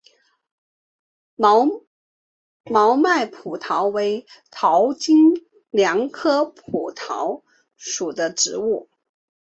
[1.35, 7.43] 毛脉蒲桃为桃金娘科蒲桃
[7.77, 8.89] 属的植物。